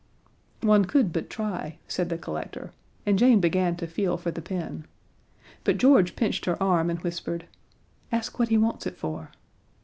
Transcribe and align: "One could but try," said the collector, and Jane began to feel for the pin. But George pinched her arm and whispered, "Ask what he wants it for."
"One 0.63 0.85
could 0.85 1.13
but 1.13 1.29
try," 1.29 1.77
said 1.87 2.09
the 2.09 2.17
collector, 2.17 2.71
and 3.05 3.19
Jane 3.19 3.39
began 3.39 3.75
to 3.75 3.85
feel 3.85 4.17
for 4.17 4.31
the 4.31 4.41
pin. 4.41 4.85
But 5.63 5.77
George 5.77 6.15
pinched 6.15 6.45
her 6.45 6.57
arm 6.63 6.89
and 6.89 6.99
whispered, 7.01 7.45
"Ask 8.11 8.39
what 8.39 8.49
he 8.49 8.57
wants 8.57 8.87
it 8.87 8.97
for." 8.97 9.29